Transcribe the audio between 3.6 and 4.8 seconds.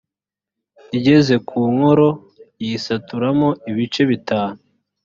ibice bitanu